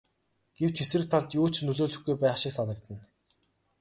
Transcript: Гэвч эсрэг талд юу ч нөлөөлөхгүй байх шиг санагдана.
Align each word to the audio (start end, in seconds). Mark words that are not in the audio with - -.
Гэвч 0.59 0.77
эсрэг 0.83 1.07
талд 1.11 1.29
юу 1.39 1.47
ч 1.53 1.57
нөлөөлөхгүй 1.65 2.15
байх 2.21 2.37
шиг 2.41 2.53
санагдана. 2.55 3.03